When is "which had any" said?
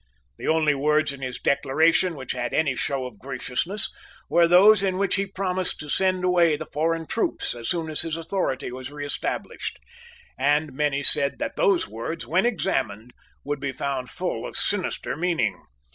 2.15-2.75